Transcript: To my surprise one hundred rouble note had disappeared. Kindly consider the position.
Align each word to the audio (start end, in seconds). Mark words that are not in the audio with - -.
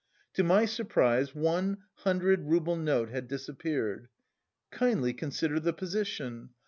To 0.33 0.43
my 0.43 0.65
surprise 0.65 1.35
one 1.35 1.77
hundred 1.97 2.47
rouble 2.47 2.75
note 2.75 3.09
had 3.09 3.27
disappeared. 3.27 4.07
Kindly 4.71 5.13
consider 5.13 5.59
the 5.59 5.73
position. 5.73 6.49